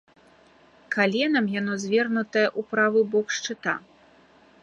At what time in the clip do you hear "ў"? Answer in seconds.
2.59-2.71